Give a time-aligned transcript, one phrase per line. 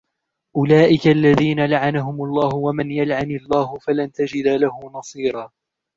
[0.55, 5.51] أولئك الذين لعنهم الله ومن يلعن الله فلن تجد له نصيرا